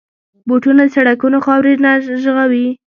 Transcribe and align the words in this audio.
بوټونه 0.47 0.81
د 0.87 0.91
سړکونو 0.95 1.37
خاورې 1.45 1.73
نه 1.83 1.91
ژغوري. 2.23 2.67